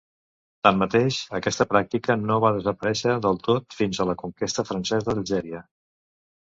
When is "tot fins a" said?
3.51-4.11